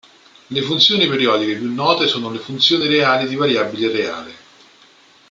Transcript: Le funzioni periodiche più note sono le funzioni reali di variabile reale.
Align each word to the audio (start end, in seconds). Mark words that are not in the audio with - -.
Le 0.49 0.63
funzioni 0.63 1.07
periodiche 1.07 1.57
più 1.57 1.71
note 1.71 2.07
sono 2.07 2.31
le 2.31 2.39
funzioni 2.39 2.87
reali 2.87 3.27
di 3.27 3.35
variabile 3.35 3.91
reale. 3.91 4.33